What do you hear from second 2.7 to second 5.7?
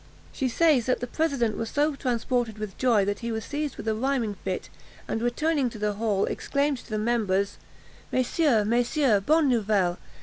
joy, that he was seized with a rhyming fit, and, returning